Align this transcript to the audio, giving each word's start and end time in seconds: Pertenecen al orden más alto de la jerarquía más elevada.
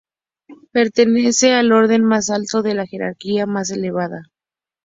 Pertenecen 0.71 1.53
al 1.53 1.71
orden 1.71 2.03
más 2.03 2.31
alto 2.31 2.63
de 2.63 2.73
la 2.73 2.87
jerarquía 2.87 3.45
más 3.45 3.69
elevada. 3.69 4.23